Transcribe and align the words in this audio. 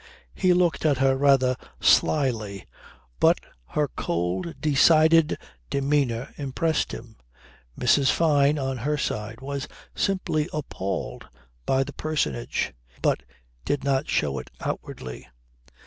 He 0.33 0.51
looked 0.51 0.83
at 0.83 0.97
her 0.97 1.15
rather 1.15 1.55
slyly 1.79 2.65
but 3.19 3.39
her 3.75 3.87
cold, 3.87 4.59
decided 4.59 5.37
demeanour 5.69 6.33
impressed 6.39 6.91
him. 6.91 7.17
Mrs. 7.79 8.09
Fyne 8.11 8.57
on 8.57 8.77
her 8.77 8.97
side 8.97 9.41
was 9.41 9.67
simply 9.93 10.49
appalled 10.51 11.27
by 11.67 11.83
the 11.83 11.93
personage, 11.93 12.73
but 13.03 13.21
did 13.63 13.83
not 13.83 14.09
show 14.09 14.39
it 14.39 14.49
outwardly. 14.59 15.27